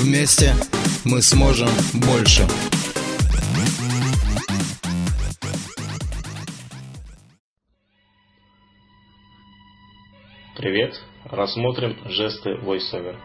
Вместе 0.00 0.54
мы 1.04 1.20
сможем 1.22 1.68
больше. 2.06 2.46
Привет! 10.56 10.94
Рассмотрим 11.24 11.98
жесты 12.08 12.50
VoiceOver. 12.62 13.16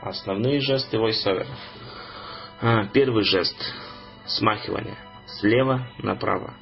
Основные 0.00 0.62
жесты 0.62 0.96
VoiceOver. 0.96 1.46
А, 2.62 2.86
первый 2.86 3.24
жест. 3.24 3.56
Смахивание. 4.26 4.96
Слева 5.38 5.86
направо. 5.98 6.54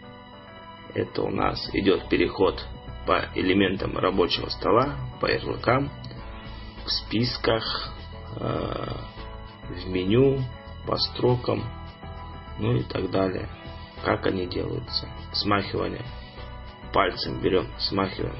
Это 0.94 1.22
у 1.22 1.30
нас 1.30 1.70
идет 1.74 2.08
переход 2.08 2.60
по 3.06 3.30
элементам 3.36 3.96
рабочего 3.96 4.48
стола, 4.48 4.96
по 5.20 5.26
ярлыкам, 5.26 5.92
в 6.84 6.90
списках, 6.90 7.92
э, 8.40 9.11
в 9.74 9.88
меню, 9.88 10.42
по 10.86 10.96
строкам, 10.96 11.64
ну 12.58 12.76
и 12.76 12.82
так 12.82 13.10
далее. 13.10 13.48
Как 14.04 14.26
они 14.26 14.46
делаются? 14.46 15.08
Смахивание. 15.32 16.04
Пальцем 16.92 17.40
берем, 17.40 17.68
смахиваем 17.78 18.36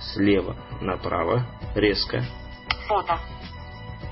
слева 0.00 0.56
направо, 0.80 1.46
резко. 1.74 2.24
Фото. 2.88 3.18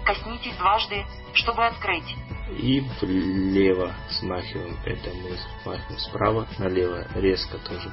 Коснитесь 0.05 0.57
дважды, 0.57 1.05
чтобы 1.33 1.65
открыть. 1.67 2.17
И 2.59 2.81
влево 3.01 3.93
смахиваем. 4.11 4.77
Это 4.85 5.11
мы 5.15 5.37
смахиваем 5.63 5.99
справа 5.99 6.47
налево, 6.59 7.07
резко 7.15 7.59
тоже. 7.59 7.91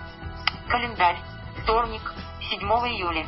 Календарь. 0.68 1.18
Вторник, 1.64 2.02
7 2.50 2.60
июля. 2.60 3.28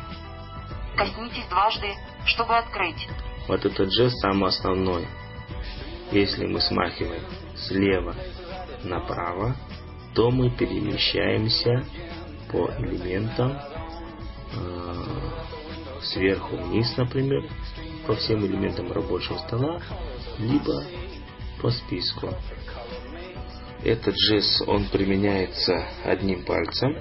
Коснитесь 0.96 1.46
дважды, 1.48 1.94
чтобы 2.26 2.56
открыть. 2.56 3.08
Вот 3.48 3.64
этот 3.64 3.92
жест 3.92 4.16
самый 4.20 4.48
основной. 4.48 5.06
Если 6.12 6.46
мы 6.46 6.60
смахиваем 6.60 7.22
слева 7.56 8.14
направо, 8.84 9.56
то 10.14 10.30
мы 10.30 10.50
перемещаемся 10.50 11.84
по 12.50 12.70
элементам 12.78 13.58
Э, 14.56 16.00
сверху 16.02 16.56
вниз, 16.56 16.94
например, 16.96 17.44
по 18.06 18.14
всем 18.14 18.44
элементам 18.46 18.92
рабочего 18.92 19.38
стола, 19.38 19.80
либо 20.38 20.84
по 21.60 21.70
списку. 21.70 22.28
Этот 23.82 24.14
жест, 24.16 24.62
он 24.66 24.86
применяется 24.86 25.86
одним 26.04 26.44
пальцем, 26.44 26.96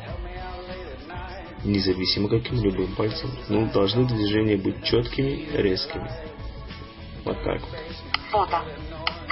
независимо 1.63 2.29
каким, 2.29 2.61
любым 2.61 2.95
пальцем. 2.95 3.29
Ну, 3.49 3.69
должны 3.71 4.05
движения 4.05 4.57
быть 4.57 4.83
четкими, 4.83 5.47
резкими. 5.53 6.09
Вот 7.23 7.41
так 7.43 7.61
вот. 7.61 7.79
Фото, 8.31 8.63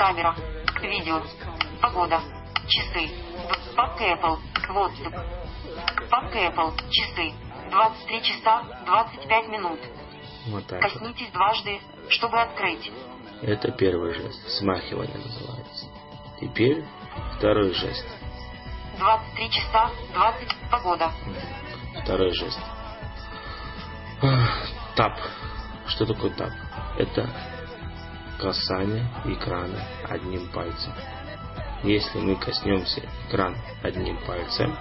камера, 0.02 0.36
видео, 0.82 1.22
погода, 1.80 2.20
часы, 2.68 3.12
папка 3.76 4.04
Apple, 4.04 4.40
WhatsApp, 4.70 6.10
папка 6.10 6.40
Apple, 6.40 6.74
часы, 6.90 7.32
23 7.70 8.24
часа 8.24 8.64
25 8.88 9.48
минут. 9.50 9.80
Вот 10.48 10.66
так. 10.66 10.82
Коснитесь 10.82 11.28
вот. 11.28 11.34
дважды, 11.34 11.80
чтобы 12.10 12.42
открыть. 12.42 12.92
Это 13.44 13.72
первый 13.74 14.16
жест. 14.16 14.50
Смахивание 14.58 15.18
называется. 15.18 15.86
Теперь 16.40 16.84
второй 17.38 17.72
жест. 17.72 18.08
23 18.98 19.52
часа 19.52 19.92
20 20.14 20.50
погода. 20.72 21.12
Второй 22.02 22.34
жест. 22.34 22.60
Тап. 24.96 25.16
Что 25.86 26.08
такое 26.08 26.32
тап? 26.32 26.50
Это 26.98 27.51
касание 28.42 29.08
экрана 29.26 29.80
одним 30.10 30.48
пальцем. 30.50 30.94
Если 31.84 32.20
мы 32.20 32.36
коснемся 32.36 33.02
экран 33.28 33.56
одним 33.84 34.18
пальцем, 34.26 34.76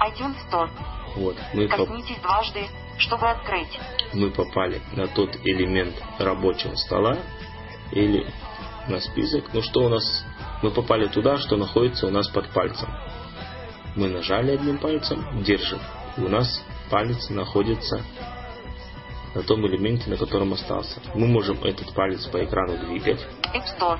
iTunes 0.00 0.36
Store. 0.50 0.68
Вот, 1.16 1.36
мы 1.54 1.68
Коснитесь 1.68 2.16
поп... 2.16 2.22
дважды, 2.22 2.66
чтобы 2.98 3.30
открыть. 3.30 3.78
Мы 4.12 4.30
попали 4.30 4.82
на 4.92 5.06
тот 5.06 5.36
элемент 5.44 5.94
рабочего 6.18 6.74
стола 6.74 7.18
или 7.92 8.26
на 8.88 9.00
список. 9.00 9.44
Ну 9.52 9.62
что 9.62 9.84
у 9.84 9.88
нас? 9.88 10.24
Мы 10.62 10.70
попали 10.70 11.06
туда, 11.06 11.38
что 11.38 11.56
находится 11.56 12.06
у 12.06 12.10
нас 12.10 12.28
под 12.28 12.48
пальцем. 12.50 12.88
Мы 13.96 14.08
нажали 14.08 14.52
одним 14.52 14.78
пальцем, 14.78 15.42
держим. 15.42 15.78
И 16.16 16.20
у 16.20 16.28
нас 16.28 16.62
палец 16.90 17.30
находится 17.30 18.02
на 19.34 19.42
том 19.42 19.66
элементе, 19.66 20.08
на 20.10 20.16
котором 20.16 20.52
остался. 20.52 21.00
Мы 21.14 21.26
можем 21.26 21.62
этот 21.64 21.92
палец 21.94 22.26
по 22.26 22.44
экрану 22.44 22.78
двигать. 22.86 23.20
App 23.54 23.64
Store. 23.78 23.98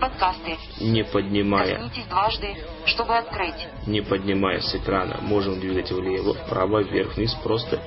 Подкасты. 0.00 0.56
Не 0.80 1.04
поднимая. 1.04 1.76
Коснитесь 1.76 2.04
дважды, 2.06 2.56
чтобы 2.86 3.16
открыть. 3.16 3.66
Не 3.86 4.02
поднимая 4.02 4.60
с 4.60 4.74
экрана, 4.74 5.18
можем 5.22 5.58
двигать 5.60 5.90
влево, 5.90 6.34
вправо, 6.34 6.82
вверх, 6.82 7.16
вниз, 7.16 7.34
просто 7.42 7.80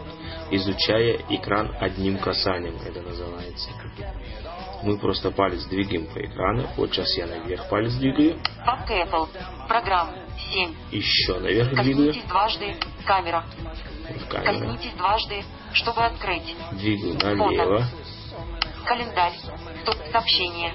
изучая 0.51 1.19
экран 1.29 1.75
одним 1.79 2.17
касанием, 2.17 2.75
это 2.85 3.01
называется. 3.01 3.69
Мы 4.83 4.97
просто 4.97 5.31
палец 5.31 5.63
двигаем 5.65 6.05
по 6.07 6.19
экрану. 6.19 6.67
Вот 6.75 6.91
сейчас 6.91 7.15
я 7.17 7.25
наверх 7.25 7.69
палец 7.69 7.93
двигаю. 7.93 8.37
Папка 8.65 8.93
Apple. 9.01 9.29
Программ 9.67 10.09
7. 10.51 10.73
Еще 10.91 11.39
наверх 11.39 11.69
Коснитесь 11.69 11.95
двигаю. 11.95 12.27
дважды. 12.27 12.75
Камера. 13.05 13.45
Камеру. 14.29 14.67
Коснитесь 14.67 14.93
дважды, 14.97 15.43
чтобы 15.73 16.03
открыть. 16.03 16.55
Двигаю 16.73 17.15
налево. 17.15 17.79
Фото. 17.79 17.87
Календарь. 18.85 19.33
Стоп 19.81 19.95
сообщение. 20.11 20.73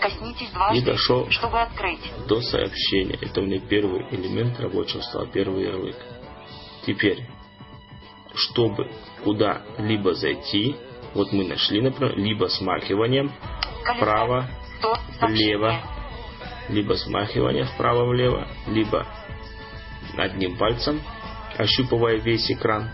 Коснитесь 0.00 0.50
дважды, 0.50 0.78
И 0.78 0.84
дошел 0.84 1.30
чтобы 1.30 1.60
открыть. 1.60 2.00
до 2.26 2.40
сообщения. 2.40 3.18
Это 3.20 3.40
у 3.40 3.44
меня 3.44 3.60
первый 3.60 4.02
элемент 4.10 4.58
рабочего 4.60 5.00
стола, 5.00 5.26
первый 5.26 5.64
ярлык. 5.64 5.96
Теперь, 6.86 7.26
чтобы 8.34 8.90
куда-либо 9.24 10.14
зайти, 10.14 10.76
вот 11.14 11.32
мы 11.32 11.44
нашли, 11.44 11.80
например, 11.80 12.16
либо 12.16 12.46
смахиванием 12.46 13.32
вправо, 13.96 14.48
влево, 15.20 15.80
либо 16.68 16.94
смахивание 16.94 17.64
вправо-влево, 17.64 18.46
либо 18.68 19.06
одним 20.16 20.56
пальцем, 20.56 21.02
ощупывая 21.58 22.16
весь 22.16 22.50
экран, 22.50 22.88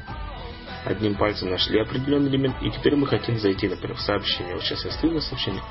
одним 0.85 1.15
пальцем 1.15 1.51
нашли 1.51 1.81
определенный 1.81 2.31
элемент, 2.31 2.57
и 2.63 2.71
теперь 2.71 2.97
мы 2.97 3.07
хотим 3.07 3.39
зайти, 3.39 3.69
например, 3.69 3.97
в 3.97 4.01
сообщение. 4.01 4.55
Вот 4.55 4.65
сейчас 4.65 4.85
я 4.85 4.91
стою 4.91 5.15
на 5.15 5.21
сообщение, 5.21 5.63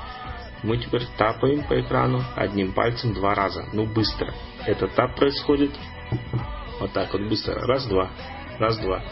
мы 0.62 0.78
теперь 0.78 1.06
тапаем 1.18 1.62
по 1.64 1.78
экрану 1.78 2.24
одним 2.36 2.72
пальцем 2.72 3.12
два 3.12 3.34
раза. 3.34 3.66
Ну, 3.72 3.84
быстро. 3.84 4.32
Этот 4.64 4.94
тап 4.94 5.14
происходит 5.14 5.72
вот 6.80 6.92
так 6.92 7.12
вот 7.12 7.22
быстро. 7.28 7.66
Раз, 7.66 7.86
два. 7.86 8.10
Раз, 8.58 8.78
два. 8.78 9.02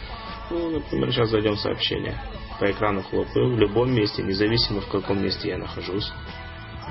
Ну, 0.50 0.70
например, 0.70 1.12
сейчас 1.12 1.28
зайдем 1.28 1.54
в 1.54 1.60
сообщение. 1.60 2.18
По 2.58 2.70
экрану 2.70 3.02
хлопаю 3.02 3.54
в 3.54 3.58
любом 3.58 3.92
месте, 3.92 4.22
независимо 4.22 4.80
в 4.80 4.88
каком 4.88 5.22
месте 5.22 5.48
я 5.48 5.58
нахожусь. 5.58 6.10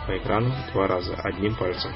По 0.05 0.17
экрану 0.17 0.53
два 0.73 0.87
раза, 0.87 1.15
одним 1.15 1.55
пальцем. 1.55 1.91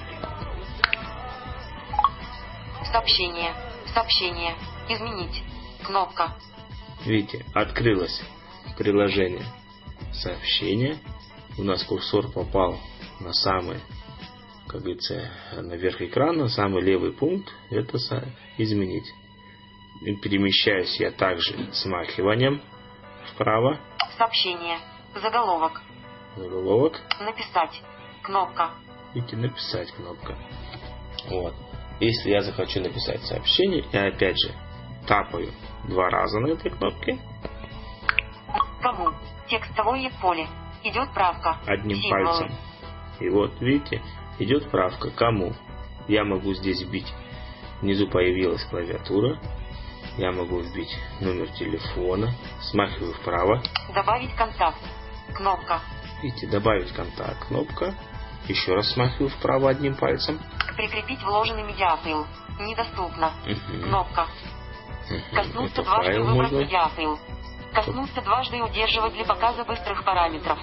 Сообщение. 2.91 3.53
Сообщение. 3.93 4.55
Изменить. 4.89 5.43
Кнопка. 5.83 6.35
Видите, 7.05 7.45
открылось 7.53 8.21
приложение 8.77 9.45
сообщение 10.11 10.99
у 11.57 11.63
нас 11.63 11.83
курсор 11.83 12.29
попал 12.31 12.77
на 13.21 13.31
самый, 13.31 13.79
как 14.67 14.81
говорится, 14.81 15.31
наверх 15.53 16.01
экрана, 16.01 16.49
самый 16.49 16.81
левый 16.81 17.13
пункт, 17.13 17.49
это 17.69 17.97
изменить. 18.57 19.07
Перемещаюсь 20.21 20.99
я 20.99 21.11
также 21.11 21.73
смахиванием 21.73 22.61
вправо. 23.31 23.79
Сообщение. 24.17 24.79
Заголовок. 25.15 25.81
Заголовок. 26.35 26.99
Написать. 27.21 27.81
Кнопка. 28.21 28.71
Видите, 29.13 29.37
написать 29.37 29.91
кнопка. 29.93 30.37
Вот. 31.29 31.53
Если 32.01 32.31
я 32.31 32.41
захочу 32.41 32.81
написать 32.81 33.23
сообщение, 33.23 33.85
я 33.93 34.07
опять 34.07 34.35
же 34.37 34.53
тапаю 35.05 35.51
два 35.87 36.09
раза 36.09 36.39
на 36.39 36.47
этой 36.47 36.71
кнопке. 36.71 37.19
Кому? 38.81 39.11
Текстовое 39.47 40.11
поле 40.21 40.47
Идет 40.83 41.11
правка. 41.13 41.57
одним 41.65 41.97
Символы. 41.97 42.25
пальцем. 42.25 42.57
И 43.19 43.29
вот, 43.29 43.59
видите, 43.59 44.01
идет 44.39 44.69
правка. 44.69 45.09
Кому? 45.11 45.53
Я 46.07 46.23
могу 46.23 46.53
здесь 46.53 46.81
вбить. 46.81 47.11
Внизу 47.81 48.07
появилась 48.07 48.63
клавиатура. 48.65 49.39
Я 50.17 50.31
могу 50.31 50.59
вбить 50.59 50.95
номер 51.19 51.49
телефона. 51.51 52.31
Смахиваю 52.61 53.13
вправо. 53.13 53.63
Добавить 53.93 54.33
контакт. 54.35 54.77
Кнопка. 55.33 55.79
Видите, 56.21 56.47
добавить 56.47 56.91
контакт. 56.93 57.47
Кнопка. 57.47 57.95
Еще 58.47 58.73
раз 58.75 58.91
смахиваю 58.93 59.29
вправо 59.29 59.69
одним 59.71 59.95
пальцем. 59.95 60.39
Прикрепить 60.75 61.21
вложенный 61.23 61.63
медиафайл. 61.63 62.25
Недоступно. 62.59 63.31
Мгм. 63.45 63.83
Кнопка. 63.83 64.27
Коснуться 65.33 65.83
дважды 65.83 66.21
выбрать 66.21 66.51
медиафайл. 66.51 67.19
Коснуться 67.73 68.21
дважды 68.21 68.61
удерживать 68.61 69.13
для 69.13 69.25
показа 69.25 69.63
быстрых 69.63 70.03
параметров. 70.03 70.57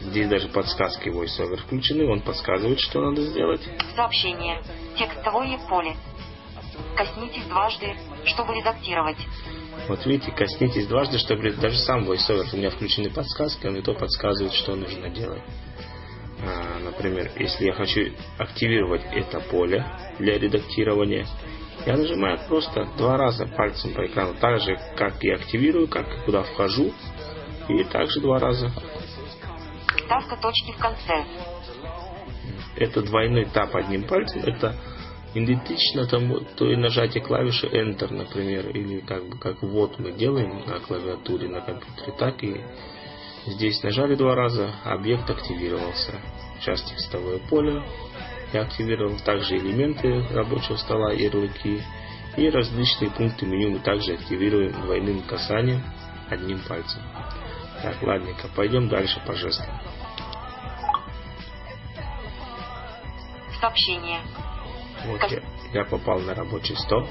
Здесь 0.00 0.28
даже 0.28 0.48
подсказки 0.48 1.08
VoiceOver 1.08 1.56
включены. 1.56 2.10
Он 2.10 2.20
подсказывает, 2.20 2.80
что 2.80 3.00
надо 3.00 3.22
сделать. 3.22 3.60
Сообщение. 3.94 4.62
Текстовое 4.96 5.58
поле. 5.68 5.96
Коснитесь 6.96 7.44
дважды, 7.44 7.96
чтобы 8.24 8.54
редактировать. 8.54 9.18
Вот 9.88 10.04
видите, 10.06 10.30
коснитесь 10.32 10.86
дважды, 10.86 11.18
чтобы 11.18 11.50
даже 11.52 11.76
сам 11.78 12.04
VoiceOver 12.04 12.46
у 12.52 12.56
меня 12.56 12.70
включены 12.70 13.10
подсказки, 13.10 13.66
он 13.66 13.76
и 13.76 13.82
то 13.82 13.94
подсказывает, 13.94 14.54
что 14.54 14.74
нужно 14.76 15.10
делать. 15.10 15.42
А, 16.42 16.78
например, 16.80 17.30
если 17.36 17.66
я 17.66 17.74
хочу 17.74 18.12
активировать 18.38 19.02
это 19.12 19.40
поле 19.40 19.84
для 20.18 20.38
редактирования, 20.38 21.26
я 21.86 21.96
нажимаю 21.96 22.38
просто 22.48 22.86
два 22.98 23.16
раза 23.16 23.46
пальцем 23.46 23.94
по 23.94 24.06
экрану, 24.06 24.34
так 24.40 24.60
же, 24.60 24.78
как 24.96 25.22
и 25.22 25.30
активирую, 25.30 25.88
как 25.88 26.06
и 26.08 26.24
куда 26.24 26.42
вхожу, 26.42 26.92
и 27.68 27.84
также 27.84 28.20
два 28.20 28.38
раза. 28.38 28.70
Ставка 30.04 30.36
точки 30.36 30.72
в 30.72 30.78
конце. 30.78 31.24
Это 32.76 33.02
двойной 33.02 33.46
тап 33.46 33.74
одним 33.76 34.04
пальцем, 34.04 34.42
это 34.42 34.76
идентично 35.34 36.06
тому, 36.06 36.40
то 36.56 36.70
и 36.70 36.76
нажатие 36.76 37.22
клавиши 37.22 37.66
Enter, 37.66 38.12
например, 38.12 38.68
или 38.70 39.00
как 39.00 39.28
бы 39.28 39.38
как 39.38 39.62
вот 39.62 39.98
мы 39.98 40.12
делаем 40.12 40.64
на 40.66 40.80
клавиатуре 40.80 41.48
на 41.48 41.60
компьютере, 41.60 42.12
так 42.18 42.42
и 42.42 42.60
здесь 43.46 43.82
нажали 43.82 44.16
два 44.16 44.34
раза, 44.34 44.74
объект 44.84 45.28
активировался. 45.30 46.20
Сейчас 46.60 46.82
текстовое 46.82 47.38
поле 47.48 47.82
я 48.52 48.62
активировал, 48.62 49.18
также 49.20 49.56
элементы 49.56 50.26
рабочего 50.30 50.76
стола, 50.76 51.12
ярлыки 51.12 51.82
и 52.36 52.50
различные 52.50 53.10
пункты 53.10 53.46
меню 53.46 53.70
мы 53.70 53.78
также 53.80 54.14
активируем 54.14 54.72
двойным 54.82 55.22
касанием 55.22 55.82
одним 56.28 56.60
пальцем. 56.60 57.02
Так, 57.82 58.02
ладненько, 58.02 58.48
пойдем 58.54 58.88
дальше 58.88 59.20
по 59.26 59.34
жестам. 59.34 59.80
Сообщение. 63.60 64.20
Вот 65.06 65.22
я, 65.30 65.42
я 65.72 65.84
попал 65.84 66.20
на 66.20 66.34
рабочий 66.34 66.76
стол. 66.76 67.08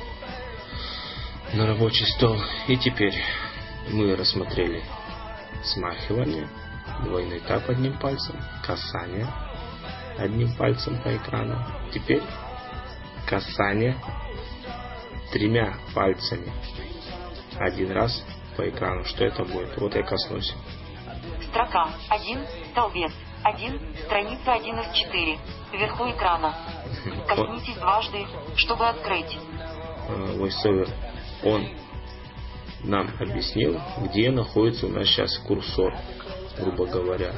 На 1.54 1.68
рабочий 1.68 2.06
стол. 2.06 2.38
И 2.68 2.78
теперь 2.78 3.16
мы 3.90 4.16
рассмотрели 4.16 4.84
смахивание, 5.64 6.48
двойной 7.04 7.40
тап 7.40 7.70
одним 7.70 7.98
пальцем, 8.00 8.36
касание 8.66 9.28
одним 10.20 10.54
пальцем 10.56 11.02
по 11.02 11.16
экрану. 11.16 11.58
Теперь 11.94 12.22
касание 13.28 13.96
тремя 15.32 15.74
пальцами 15.94 16.52
один 17.58 17.92
раз 17.92 18.24
по 18.58 18.68
экрану. 18.70 19.04
Что 19.06 19.26
это 19.26 19.44
будет? 19.44 19.78
Вот 19.78 19.96
я 19.96 20.04
коснусь. 20.04 20.54
Строка 21.50 21.90
1, 22.10 22.46
столбец 22.72 23.12
1, 23.44 23.96
страница 24.06 24.54
1 24.54 24.80
из 24.80 24.92
4. 24.94 25.40
Вверху 25.74 26.10
экрана. 26.10 26.56
Коснитесь 27.28 27.76
дважды, 27.78 28.26
чтобы 28.56 28.88
открыть. 28.88 29.38
э, 30.10 30.38
VoiceOver, 30.38 30.90
он 31.44 31.68
нам 32.84 33.10
объяснил, 33.20 33.80
где 34.04 34.32
находится 34.32 34.88
у 34.88 34.90
нас 34.90 35.08
сейчас 35.08 35.38
курсор, 35.40 35.94
грубо 36.58 36.86
говоря. 36.88 37.34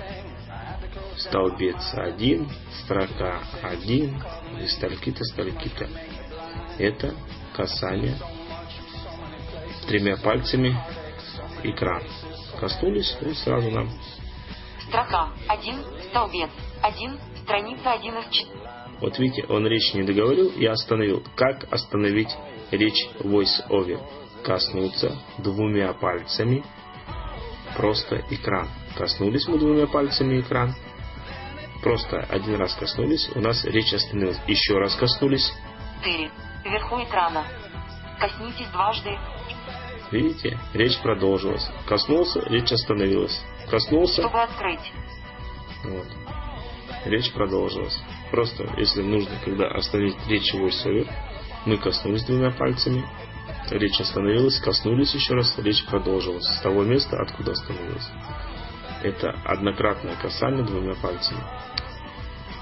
Столбец 1.18 1.78
1, 1.94 2.50
строка 2.84 3.42
1, 3.62 4.24
и 4.62 4.68
стальки-то, 4.68 5.24
стальки-то. 5.26 5.88
Это 6.78 7.14
касание 7.56 8.16
тремя 9.88 10.18
пальцами 10.18 10.76
экран. 11.64 12.04
Коснулись 12.60 13.18
и 13.22 13.34
сразу 13.34 13.72
нам 13.72 13.90
Строка 14.88 15.30
1, 15.48 15.76
столбец 16.10 16.50
1, 16.82 17.20
страница 17.44 17.94
1 17.94 18.18
из 18.18 18.26
4. 18.30 18.62
Вот 19.00 19.18
видите, 19.18 19.46
он 19.48 19.66
речь 19.66 19.94
не 19.94 20.04
договорил 20.04 20.50
и 20.50 20.66
остановил. 20.66 21.24
Как 21.36 21.72
остановить 21.72 22.30
речь 22.72 23.10
voice 23.20 23.68
over? 23.70 24.00
Коснуться 24.44 25.18
двумя 25.38 25.94
пальцами 25.94 26.64
просто 27.76 28.24
экран. 28.30 28.68
Коснулись 28.98 29.48
мы 29.48 29.58
двумя 29.58 29.88
пальцами 29.88 30.42
экран. 30.42 30.76
Просто 31.82 32.20
один 32.30 32.56
раз 32.56 32.74
коснулись, 32.76 33.30
у 33.36 33.40
нас 33.40 33.64
речь 33.66 33.94
остановилась. 33.94 34.40
Еще 34.48 34.78
раз 34.78 34.96
коснулись. 34.96 35.52
4. 36.04 36.32
Вверху 36.64 37.02
экрана. 37.04 37.46
Коснитесь 38.20 38.68
дважды, 38.68 39.18
Видите, 40.12 40.60
речь 40.74 41.00
продолжилась. 41.00 41.66
Коснулся, 41.88 42.42
речь 42.50 42.72
остановилась. 42.72 43.42
Коснулся, 43.70 44.22
чтобы 44.22 44.42
открыть. 44.42 44.92
Вот. 45.86 46.08
Речь 47.06 47.32
продолжилась. 47.32 47.98
Просто, 48.30 48.68
если 48.78 49.02
нужно, 49.02 49.32
когда 49.44 49.68
остановить 49.70 50.18
речь 50.28 50.54
voiceover, 50.54 51.10
мы 51.66 51.78
коснулись 51.78 52.26
двумя 52.26 52.52
пальцами, 52.52 53.06
речь 53.72 54.00
остановилась, 54.02 54.60
коснулись 54.60 55.14
еще 55.14 55.34
раз, 55.34 55.58
речь 55.58 55.86
продолжилась 55.86 56.46
с 56.46 56.62
того 56.62 56.84
места, 56.84 57.18
откуда 57.22 57.54
остановилась. 57.54 58.08
Это 59.04 59.32
однократное 59.46 60.16
касание 60.16 60.64
двумя 60.64 60.96
пальцами. 60.96 61.42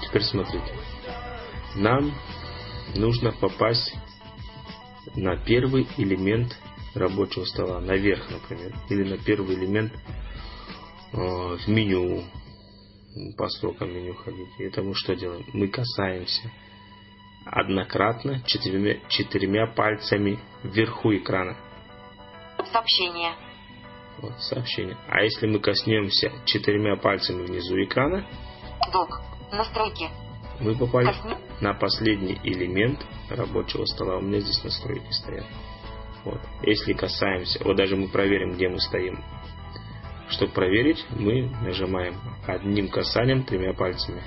Теперь 0.02 0.22
смотрите. 0.22 0.74
Нам 1.76 2.12
нужно 2.94 3.32
попасть 3.32 3.94
на 5.14 5.36
первый 5.36 5.86
элемент 5.96 6.56
рабочего 6.94 7.44
стола, 7.44 7.80
наверх, 7.80 8.28
например, 8.30 8.74
или 8.88 9.04
на 9.04 9.18
первый 9.18 9.56
элемент 9.56 9.92
э, 11.12 11.16
в 11.16 11.68
меню, 11.68 12.24
по 13.36 13.48
строкам 13.48 13.92
меню 13.92 14.14
ходить. 14.14 14.48
И 14.58 14.64
это 14.64 14.82
мы 14.82 14.94
что 14.94 15.14
делаем? 15.14 15.44
Мы 15.52 15.68
касаемся 15.68 16.50
однократно 17.44 18.42
четырьмя, 18.46 18.98
четырьмя 19.08 19.66
пальцами 19.68 20.38
вверху 20.62 21.14
экрана. 21.14 21.56
Сообщение. 22.72 23.32
Вот, 24.18 24.38
сообщение. 24.40 24.96
А 25.08 25.22
если 25.22 25.46
мы 25.46 25.60
коснемся 25.60 26.30
четырьмя 26.44 26.96
пальцами 26.96 27.46
внизу 27.46 27.82
экрана, 27.82 28.26
Док. 28.92 29.20
Настройки. 29.52 30.08
мы 30.60 30.76
попали 30.76 31.06
Косни... 31.06 31.36
на 31.60 31.74
последний 31.74 32.38
элемент 32.44 33.04
рабочего 33.30 33.84
стола. 33.86 34.16
У 34.16 34.20
меня 34.20 34.40
здесь 34.40 34.62
настройки 34.62 35.10
стоят. 35.10 35.46
Вот. 36.24 36.40
Если 36.62 36.92
касаемся, 36.92 37.62
вот 37.64 37.76
даже 37.76 37.96
мы 37.96 38.08
проверим, 38.08 38.52
где 38.52 38.68
мы 38.68 38.78
стоим. 38.80 39.24
Чтобы 40.28 40.52
проверить, 40.52 41.04
мы 41.10 41.48
нажимаем 41.62 42.14
одним 42.46 42.88
касанием 42.88 43.42
тремя 43.42 43.72
пальцами. 43.74 44.22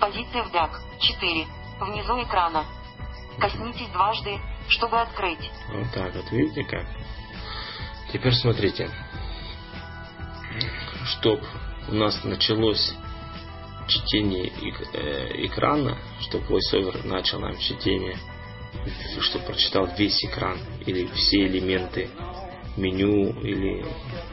Позиция 0.00 0.42
вдяг. 0.44 0.80
4. 0.98 1.46
Внизу 1.80 2.22
экрана. 2.22 2.64
Коснитесь 3.38 3.88
дважды, 3.88 4.38
чтобы 4.68 5.00
открыть. 5.00 5.50
Вот 5.72 5.90
так 5.94 6.14
вот, 6.14 6.30
видите 6.30 6.64
как? 6.64 6.86
Теперь 8.12 8.34
смотрите. 8.34 8.90
Чтоб 11.04 11.40
у 11.90 11.94
нас 11.94 12.22
началось 12.24 12.94
чтение 13.88 14.52
э, 14.92 15.46
экрана, 15.46 15.98
чтобы 16.20 16.46
VoiceOver 16.46 17.06
начал 17.06 17.40
нам 17.40 17.58
чтение, 17.58 18.16
чтобы 19.20 19.46
прочитал 19.46 19.88
весь 19.98 20.24
экран 20.24 20.58
или 20.86 21.06
все 21.06 21.46
элементы 21.46 22.08
меню 22.76 23.32
или 23.40 23.84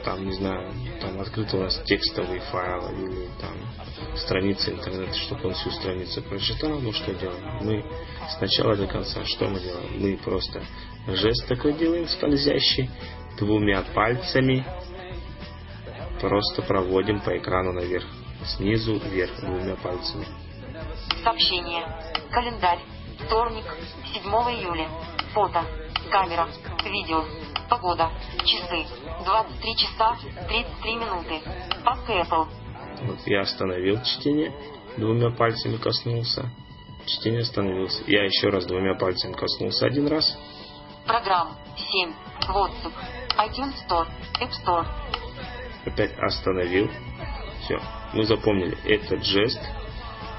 там, 0.05 0.25
не 0.25 0.33
знаю, 0.33 0.71
там 1.01 1.19
открыт 1.19 1.51
у 1.53 1.57
нас 1.57 1.81
текстовый 1.85 2.39
файл 2.39 2.91
или 2.91 3.27
там 3.41 3.57
страница 4.15 4.71
интернета, 4.71 5.15
чтобы 5.15 5.47
он 5.47 5.53
всю 5.55 5.71
страницу 5.71 6.21
прочитал, 6.21 6.79
ну 6.79 6.93
что 6.93 7.13
делаем? 7.15 7.59
Мы 7.61 7.83
сначала 8.37 8.75
до 8.75 8.85
конца, 8.85 9.25
что 9.25 9.47
мы 9.47 9.59
делаем? 9.59 9.99
Мы 9.99 10.17
просто 10.17 10.63
жест 11.07 11.47
такой 11.47 11.73
делаем 11.73 12.07
скользящий, 12.07 12.89
двумя 13.39 13.81
пальцами 13.81 14.65
просто 16.19 16.61
проводим 16.61 17.19
по 17.21 17.37
экрану 17.37 17.73
наверх, 17.73 18.05
снизу 18.45 18.99
вверх 18.99 19.39
двумя 19.39 19.75
пальцами. 19.75 20.25
Сообщение. 21.23 21.83
Календарь. 22.31 22.79
Вторник. 23.25 23.65
7 24.13 24.23
июля. 24.23 24.87
Фото. 25.33 25.63
Камера. 26.11 26.47
Видео. 26.85 27.23
Погода. 27.69 28.09
Часы. 28.45 28.85
23 29.25 29.75
часа 29.75 30.15
33 30.47 30.95
минуты. 30.95 31.41
Папка 31.83 32.13
Apple. 32.13 32.47
Вот 33.01 33.19
я 33.25 33.41
остановил 33.41 34.01
чтение, 34.03 34.51
двумя 34.97 35.29
пальцами 35.31 35.77
коснулся. 35.77 36.49
Чтение 37.05 37.41
остановилось. 37.41 38.01
Я 38.07 38.25
еще 38.25 38.49
раз 38.49 38.65
двумя 38.65 38.95
пальцами 38.95 39.33
коснулся 39.33 39.85
один 39.85 40.07
раз. 40.07 40.37
Программ. 41.05 41.55
7. 41.75 42.13
WhatsApp. 42.49 42.93
iTunes 43.37 43.75
Store. 43.87 44.07
App 44.41 44.51
Store. 44.63 44.85
Опять 45.87 46.17
остановил. 46.19 46.91
Все. 47.61 47.79
Мы 48.13 48.25
запомнили 48.25 48.77
этот 48.83 49.23
жест. 49.23 49.59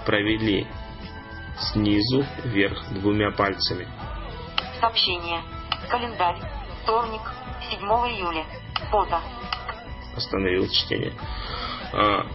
Провели 0.05 0.67
снизу 1.73 2.25
вверх 2.45 2.91
двумя 2.93 3.31
пальцами. 3.31 3.89
Сообщение. 4.81 5.41
Календарь. 5.89 6.37
Вторник. 6.83 7.23
7 7.71 7.81
июля. 7.81 8.45
Фото. 8.91 9.21
Остановил 10.17 10.69
чтение. 10.69 11.15
А, 11.93 12.27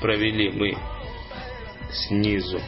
провели 0.00 0.50
мы 0.50 0.78
снизу 1.90 2.60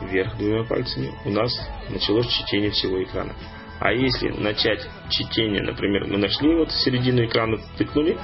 вверх 0.00 0.36
двумя 0.36 0.64
пальцами. 0.64 1.14
У 1.24 1.30
нас 1.30 1.52
началось 1.88 2.26
чтение 2.28 2.70
всего 2.70 3.02
экрана. 3.02 3.34
А 3.78 3.92
если 3.92 4.30
начать 4.30 4.80
чтение, 5.10 5.62
например, 5.62 6.06
мы 6.06 6.18
нашли 6.18 6.54
вот 6.56 6.72
середину 6.72 7.24
экрана, 7.24 7.58
тыкнули, 7.76 8.18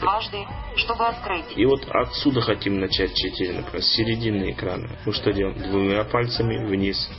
дважды, 0.00 0.46
чтобы 0.76 1.06
открыть. 1.06 1.44
И 1.56 1.64
вот 1.66 1.86
отсюда 1.90 2.40
хотим 2.40 2.80
начать 2.80 3.14
чтение, 3.14 3.58
например, 3.60 3.82
с 3.82 3.88
середины 3.94 4.50
экрана. 4.50 4.88
Мы 5.04 5.12
что 5.12 5.32
делаем? 5.32 5.58
Двумя 5.58 6.04
пальцами 6.04 6.66
вниз. 6.66 7.10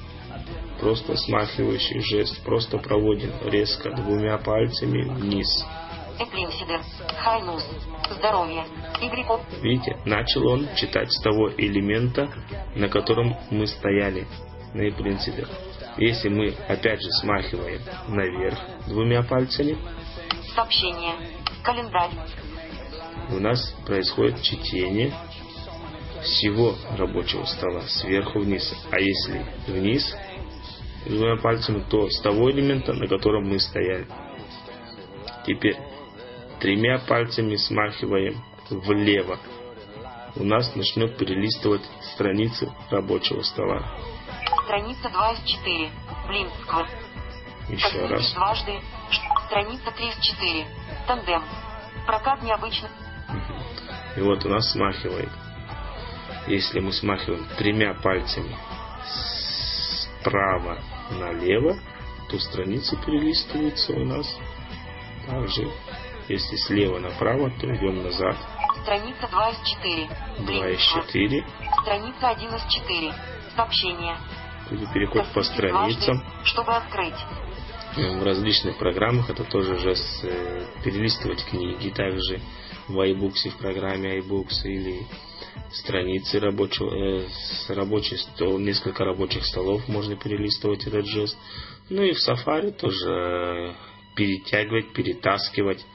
Просто 0.79 1.15
смахивающий 1.15 2.01
жест. 2.01 2.43
Просто 2.43 2.77
проводим 2.77 3.31
резко 3.45 3.91
двумя 3.91 4.37
пальцами 4.37 5.03
вниз. 5.03 5.65
Здоровье. 8.09 8.65
Видите, 9.61 9.97
начал 10.05 10.47
он 10.47 10.67
читать 10.75 11.11
с 11.11 11.21
того 11.21 11.51
элемента, 11.55 12.29
на 12.75 12.89
котором 12.89 13.35
мы 13.51 13.67
стояли, 13.67 14.25
на 14.73 14.91
принципе. 14.91 15.45
Если 15.97 16.29
мы 16.29 16.53
опять 16.67 17.01
же 17.01 17.09
смахиваем 17.21 17.81
наверх 18.07 18.59
двумя 18.87 19.23
пальцами, 19.23 19.77
Сообщение. 20.53 21.13
Календарь. 21.63 22.09
у 23.29 23.39
нас 23.39 23.75
происходит 23.85 24.41
чтение 24.41 25.13
всего 26.23 26.75
рабочего 26.97 27.45
стола 27.45 27.81
сверху 27.87 28.39
вниз. 28.39 28.73
А 28.91 28.99
если 28.99 29.45
вниз 29.67 30.15
двумя 31.05 31.37
пальцами, 31.37 31.83
то 31.89 32.09
с 32.09 32.21
того 32.21 32.51
элемента, 32.51 32.93
на 32.93 33.07
котором 33.07 33.49
мы 33.49 33.59
стояли. 33.59 34.07
Теперь 35.45 35.77
тремя 36.59 36.99
пальцами 37.07 37.55
смахиваем 37.55 38.43
влево. 38.69 39.39
У 40.35 40.43
нас 40.43 40.75
начнет 40.75 41.17
перелистывать 41.17 41.83
страницу 42.13 42.73
рабочего 42.89 43.41
стола. 43.41 43.95
Страница 44.67 45.07
2 45.09 45.31
из 45.31 45.43
4. 45.43 45.91
Блинсква. 46.27 46.87
Еще 47.69 48.05
раз. 48.05 48.33
дважды. 48.33 48.81
Страница 49.45 49.91
3 49.91 50.09
из 50.09 50.17
4. 50.17 50.67
Тандем. 51.07 51.41
Прокат 52.05 52.43
необычных. 52.43 52.91
И 54.17 54.19
вот 54.19 54.43
у 54.43 54.49
нас 54.49 54.69
смахивает. 54.73 55.29
Если 56.47 56.81
мы 56.81 56.91
смахиваем 56.91 57.47
тремя 57.57 57.93
пальцами 57.93 58.57
справа 60.19 60.79
налево, 61.11 61.79
то 62.29 62.37
страница 62.37 62.97
перелистывается 62.97 63.93
у 63.93 64.03
нас 64.03 64.27
также. 65.27 65.71
Если 66.27 66.57
слева 66.57 66.99
направо, 66.99 67.51
то 67.51 67.73
идем 67.73 68.03
назад. 68.03 68.35
Страница 68.83 69.29
2 69.31 69.49
из 69.49 69.59
4. 69.61 70.07
2 70.07 70.15
из 70.35 70.45
Блинсква. 70.45 71.03
4. 71.03 71.45
Страница 71.83 72.27
1 72.27 72.49
из 72.53 72.63
4. 72.65 73.13
Сообщение. 73.55 74.17
Это 74.71 74.93
переход 74.93 75.25
по 75.33 75.43
страницам. 75.43 76.23
чтобы 76.43 76.75
открыть. 76.75 77.15
В 77.95 78.23
различных 78.23 78.77
программах 78.77 79.29
это 79.29 79.43
тоже 79.43 79.77
жест 79.77 80.23
э, 80.23 80.65
перелистывать 80.83 81.43
книги, 81.45 81.89
также 81.89 82.39
в 82.87 82.99
iBooks, 82.99 83.49
в 83.49 83.57
программе 83.57 84.19
iBooks 84.19 84.65
или 84.65 85.01
страницы 85.71 86.39
рабочего, 86.39 86.93
э, 86.93 87.27
с 87.27 87.69
рабочий 87.69 88.17
стол, 88.17 88.59
несколько 88.59 89.03
рабочих 89.03 89.45
столов 89.45 89.87
можно 89.87 90.15
перелистывать 90.15 90.85
этот 90.85 91.05
жест. 91.07 91.37
Ну 91.89 92.03
и 92.03 92.13
в 92.13 92.17
Safari 92.17 92.71
тоже 92.71 93.09
э, 93.09 93.73
перетягивать, 94.15 94.93
перетаскивать, 94.93 95.85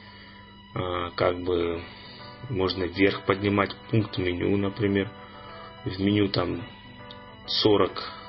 э, 0.75 1.09
как 1.15 1.41
бы 1.41 1.81
можно 2.49 2.83
вверх 2.83 3.25
поднимать 3.25 3.75
пункт 3.89 4.17
меню, 4.17 4.57
например. 4.57 5.11
В 5.85 5.99
меню 5.99 6.29
там 6.29 6.65
40 7.45 8.22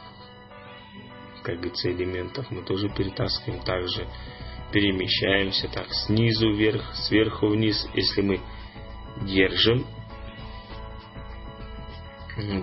как 1.44 1.56
говорится, 1.56 1.92
элементов 1.92 2.50
мы 2.50 2.62
тоже 2.62 2.88
перетаскиваем, 2.88 3.62
также 3.62 4.08
перемещаемся 4.72 5.68
так 5.68 5.92
снизу 5.92 6.52
вверх, 6.52 6.82
сверху 6.94 7.48
вниз. 7.48 7.88
Если 7.94 8.22
мы 8.22 8.40
держим 9.22 9.86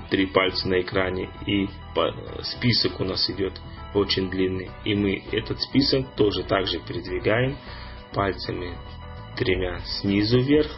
три 0.09 0.25
пальца 0.25 0.67
на 0.67 0.81
экране 0.81 1.29
и 1.45 1.69
список 2.41 2.99
у 2.99 3.05
нас 3.05 3.29
идет 3.29 3.53
очень 3.93 4.29
длинный, 4.29 4.69
и 4.83 4.95
мы 4.95 5.23
этот 5.31 5.61
список 5.61 6.13
тоже 6.15 6.43
также 6.43 6.79
передвигаем 6.79 7.57
пальцами 8.13 8.75
тремя 9.37 9.79
снизу 10.01 10.39
вверх. 10.41 10.71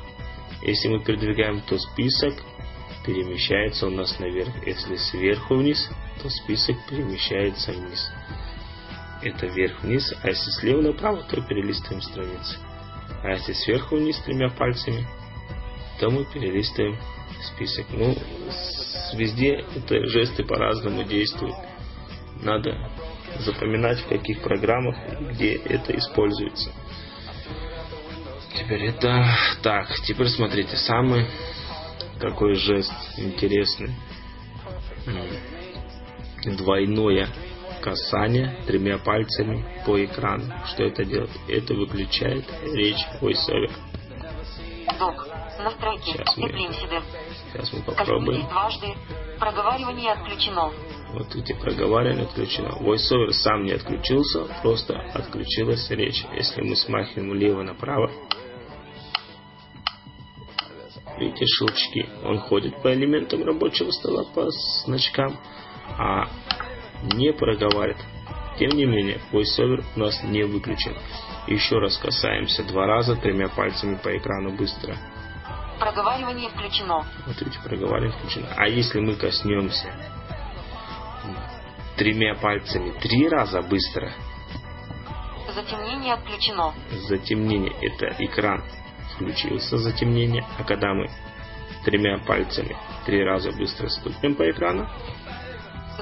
Если 0.61 0.89
мы 0.89 1.03
передвигаем, 1.03 1.61
то 1.61 1.77
список 1.79 2.35
перемещается 3.05 3.87
у 3.87 3.89
нас 3.89 4.17
наверх. 4.19 4.65
Если 4.65 4.95
сверху 4.95 5.55
вниз, 5.55 5.89
то 6.21 6.29
список 6.29 6.75
перемещается 6.89 7.71
вниз. 7.71 8.11
Это 9.21 9.47
вверх-вниз, 9.47 10.13
а 10.21 10.27
если 10.27 10.51
слева 10.51 10.81
направо, 10.81 11.23
то 11.23 11.41
перелистываем 11.41 12.01
страницы. 12.01 12.57
А 13.23 13.29
если 13.29 13.53
сверху 13.53 13.95
вниз 13.95 14.17
тремя 14.19 14.49
пальцами, 14.49 15.07
то 15.99 16.09
мы 16.09 16.25
перелистываем 16.25 16.97
список. 17.55 17.85
Ну, 17.91 18.15
везде 19.15 19.63
это 19.75 20.05
жесты 20.07 20.43
по-разному 20.43 21.03
действуют. 21.03 21.55
Надо 22.41 22.89
запоминать, 23.39 23.99
в 23.99 24.07
каких 24.07 24.41
программах, 24.41 24.97
где 25.31 25.55
это 25.55 25.97
используется. 25.97 26.71
Теперь 28.53 28.85
это... 28.87 29.25
Так, 29.61 29.87
теперь 30.05 30.27
смотрите, 30.27 30.75
самый 30.75 31.25
такой 32.23 32.55
жест 32.55 32.93
интересный. 33.17 33.93
М. 35.05 36.55
Двойное 36.55 37.27
касание 37.81 38.57
тремя 38.65 38.97
пальцами 38.97 39.65
по 39.85 40.03
экрану. 40.03 40.45
Что 40.67 40.85
это 40.85 41.03
делает? 41.03 41.31
Это 41.49 41.73
выключает 41.73 42.45
речь 42.73 43.05
VoiceOver. 43.21 43.71
Настройки. 45.59 46.11
Сейчас 46.11 46.37
мы-. 46.37 46.49
Сейчас 47.51 47.73
мы 47.73 47.81
попробуем. 47.83 48.47
дважды. 48.47 48.87
Проговаривание 49.37 50.13
отключено. 50.13 50.71
Вот 51.13 51.35
видите, 51.35 51.55
проговаривание 51.55 52.23
отключено. 52.25 52.69
VoiceOver 52.79 53.31
сам 53.31 53.65
не 53.65 53.73
отключился, 53.73 54.45
просто 54.61 54.97
отключилась 55.13 55.89
речь. 55.89 56.23
Если 56.33 56.61
мы 56.61 56.77
смахиваем 56.77 57.31
влево 57.31 57.63
направо, 57.63 58.09
видите 61.17 61.45
щелчки. 61.45 62.09
Он 62.23 62.39
ходит 62.39 62.81
по 62.81 62.93
элементам 62.93 63.43
рабочего 63.43 63.91
стола, 63.91 64.23
по 64.33 64.49
значкам, 64.85 65.37
а 65.97 66.25
не 67.15 67.33
проговаривает. 67.33 68.03
Тем 68.57 68.69
не 68.69 68.85
менее, 68.85 69.19
VoiceOver 69.31 69.83
у 69.95 69.99
нас 69.99 70.23
не 70.23 70.43
выключен. 70.43 70.95
Еще 71.47 71.77
раз 71.77 71.97
касаемся 71.97 72.63
два 72.63 72.85
раза 72.85 73.15
тремя 73.15 73.49
пальцами 73.49 73.95
по 73.95 74.15
экрану 74.15 74.55
быстро. 74.55 74.95
Проговаривание 75.79 76.49
включено. 76.49 77.03
Вот 77.25 77.39
видите, 77.41 77.59
проговаривание 77.63 78.17
включено. 78.17 78.47
А 78.55 78.67
если 78.67 78.99
мы 78.99 79.15
коснемся 79.15 79.91
тремя 81.97 82.35
пальцами 82.35 82.91
три 83.01 83.27
раза 83.27 83.61
быстро, 83.61 84.11
Затемнение 85.53 86.13
отключено. 86.13 86.73
затемнение, 87.07 87.73
это 87.81 88.15
экран 88.19 88.63
включился 89.15 89.77
затемнение, 89.77 90.45
а 90.57 90.63
когда 90.63 90.93
мы 90.93 91.09
тремя 91.85 92.17
пальцами 92.19 92.75
три 93.05 93.23
раза 93.23 93.51
быстро 93.51 93.87
ступим 93.89 94.35
по 94.35 94.49
экрану, 94.49 94.87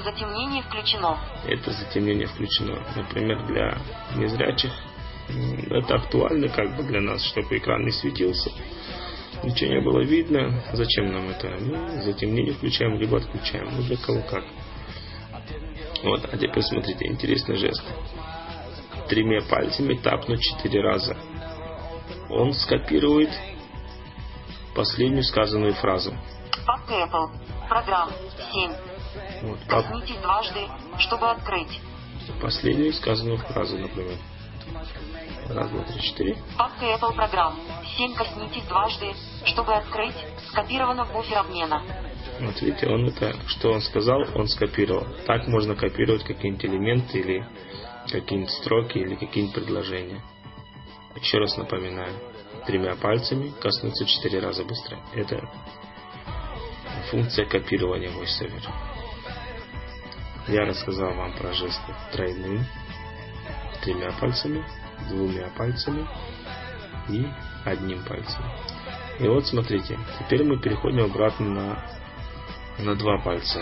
Затемнение 0.02 0.62
включено. 0.62 1.18
это 1.46 1.70
затемнение 1.70 2.26
включено. 2.26 2.78
Например, 2.96 3.44
для 3.46 3.76
незрячих 4.16 4.72
это 5.70 5.94
актуально 5.96 6.48
как 6.48 6.76
бы 6.76 6.82
для 6.82 7.00
нас, 7.00 7.22
чтобы 7.26 7.56
экран 7.58 7.84
не 7.84 7.92
светился. 7.92 8.50
Ничего 9.44 9.70
не 9.72 9.80
было 9.80 10.00
видно. 10.00 10.62
Зачем 10.72 11.12
нам 11.12 11.28
это? 11.28 11.48
Мы 11.60 12.02
затемнение 12.02 12.54
включаем, 12.54 12.98
либо 12.98 13.18
отключаем. 13.18 13.68
Ну, 13.76 13.82
для 13.82 13.96
кого 13.96 14.22
как. 14.22 14.44
Вот, 16.04 16.24
а 16.32 16.36
теперь 16.36 16.62
смотрите, 16.62 17.06
интересный 17.06 17.56
жест. 17.56 17.82
тремя 19.08 19.42
пальцами 19.42 19.94
тапнуть 19.94 20.40
четыре 20.42 20.80
раза. 20.80 21.16
Он 22.32 22.52
скопирует 22.54 23.30
последнюю 24.74 25.22
сказанную 25.24 25.74
фразу. 25.74 26.14
Папка 26.66 26.94
Apple. 26.94 27.30
Программ. 27.68 28.10
7. 28.52 28.72
Вот, 29.42 29.58
пап- 29.68 29.86
Коснитесь 29.88 30.16
дважды, 30.22 30.60
чтобы 30.98 31.30
открыть. 31.30 31.80
последнюю 32.40 32.92
сказанную 32.94 33.38
фразу, 33.38 33.76
например. 33.78 34.16
Раз, 35.48 35.68
два, 35.70 35.82
три, 35.84 36.00
четыре. 36.00 36.36
Папка 36.56 36.86
Apple 36.86 37.14
программ. 37.14 37.58
7. 37.96 38.14
Коснитесь 38.14 38.64
дважды, 38.64 39.12
чтобы 39.44 39.74
открыть. 39.74 40.14
Скопировано 40.50 41.04
в 41.04 41.12
буфер 41.12 41.38
обмена. 41.38 41.82
Вот 42.40 42.60
видите, 42.62 42.86
он 42.88 43.08
это, 43.08 43.34
что 43.48 43.72
он 43.72 43.80
сказал, 43.82 44.22
он 44.34 44.48
скопировал. 44.48 45.06
Так 45.26 45.46
можно 45.48 45.74
копировать 45.74 46.24
какие-нибудь 46.24 46.64
элементы 46.64 47.18
или 47.18 47.46
какие-нибудь 48.10 48.50
строки 48.52 48.98
или 48.98 49.14
какие-нибудь 49.16 49.54
предложения. 49.54 50.22
Еще 51.16 51.38
раз 51.38 51.56
напоминаю, 51.56 52.14
тремя 52.66 52.96
пальцами 52.96 53.52
коснуться 53.60 54.04
четыре 54.06 54.40
раза 54.40 54.64
быстро. 54.64 54.98
Это 55.14 55.48
функция 57.10 57.46
копирования 57.46 58.10
VoiceOver. 58.10 58.62
Я 60.48 60.64
рассказал 60.64 61.14
вам 61.14 61.32
про 61.34 61.52
жесты 61.52 61.94
тройным, 62.12 62.64
тремя 63.82 64.10
пальцами, 64.20 64.64
двумя 65.08 65.48
пальцами 65.56 66.06
и 67.08 67.26
одним 67.64 68.02
пальцем. 68.04 68.42
И 69.20 69.28
вот 69.28 69.46
смотрите, 69.46 69.98
теперь 70.18 70.44
мы 70.44 70.58
переходим 70.58 71.04
обратно 71.04 71.48
на, 71.48 71.86
на 72.78 72.94
два 72.96 73.18
пальца. 73.18 73.60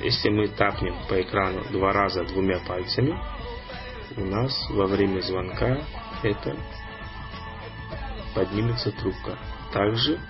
Если 0.00 0.28
мы 0.28 0.48
тапнем 0.48 0.94
по 1.08 1.20
экрану 1.20 1.64
два 1.72 1.92
раза 1.92 2.22
двумя 2.24 2.60
пальцами, 2.60 3.18
у 4.16 4.24
нас 4.24 4.52
во 4.70 4.86
время 4.86 5.20
звонка 5.20 5.78
это 6.22 6.56
поднимется 8.34 8.92
трубка. 8.92 9.38
Также 9.72 10.20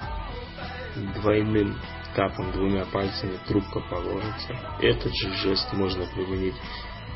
двойным 1.14 1.78
тапом 2.14 2.52
двумя 2.52 2.86
пальцами 2.86 3.38
трубка 3.46 3.80
положится. 3.80 4.56
Этот 4.80 5.14
же 5.14 5.32
жест 5.34 5.72
можно 5.72 6.06
применить 6.06 6.54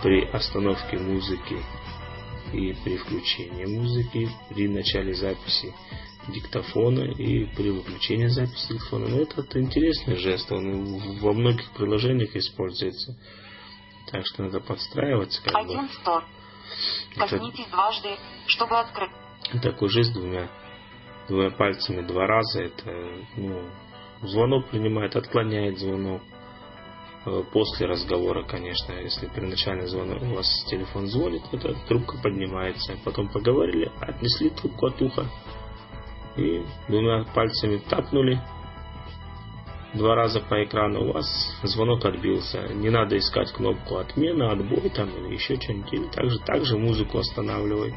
при 0.03 0.25
остановке 0.27 0.99
музыки 0.99 1.57
и 2.53 2.75
при 2.85 2.97
включении 2.97 3.65
музыки, 3.67 4.29
при 4.51 4.69
начале 4.69 5.15
записи 5.15 5.73
диктофона 6.29 7.01
и 7.01 7.47
при 7.55 7.71
выключении 7.71 8.27
записи 8.27 8.69
телефона. 8.69 9.09
Но 9.09 9.21
этот 9.21 9.57
интересный 9.57 10.17
жест, 10.17 10.51
он 10.53 11.19
во 11.19 11.33
многих 11.33 11.71
приложениях 11.73 12.35
используется. 12.37 13.17
Так 14.11 14.27
что 14.27 14.45
надо 14.45 14.61
подстраиваться 14.61 15.43
как 15.43 15.67
бы. 15.67 15.75
Коснитесь 17.17 17.67
дважды, 17.69 18.17
чтобы 18.47 18.79
открыть. 18.79 19.11
Такой 19.63 19.89
жест 19.89 20.13
двумя, 20.13 20.49
двумя 21.29 21.51
пальцами 21.51 22.03
два 22.03 22.27
раза. 22.27 22.63
Это 22.63 22.91
ну, 23.37 23.63
звонок 24.23 24.69
принимает, 24.69 25.17
отклоняет 25.17 25.79
звонок. 25.79 26.23
Э, 27.27 27.43
После 27.53 27.87
разговора, 27.87 28.45
конечно, 28.45 28.93
если 28.93 29.27
при 29.27 29.47
начальном 29.47 29.87
звонке 29.89 30.25
у 30.25 30.35
вас 30.35 30.65
телефон 30.69 31.07
звонит, 31.07 31.43
эта 31.53 31.75
трубка 31.89 32.17
поднимается. 32.23 32.97
Потом 33.05 33.29
поговорили, 33.29 33.91
отнесли 34.01 34.51
трубку 34.51 34.87
от 34.87 35.03
уха 35.03 35.27
и 36.37 36.65
двумя 36.89 37.25
пальцами 37.35 37.79
тапнули 37.79 38.41
два 39.95 40.15
раза 40.15 40.41
по 40.41 40.63
экрану, 40.65 41.09
у 41.09 41.13
вас 41.13 41.27
звонок 41.63 42.05
отбился. 42.05 42.69
Не 42.75 42.91
надо 42.91 43.19
искать 43.19 43.53
кнопку 43.53 43.97
отмена, 43.97 44.53
отбой 44.53 44.91
там 44.91 45.09
или 45.09 45.35
еще 45.35 45.61
что-нибудь. 45.61 45.93
Или 45.93 46.07
также, 46.09 46.39
также 46.41 46.79
музыку 46.79 47.19
останавливает 47.19 47.95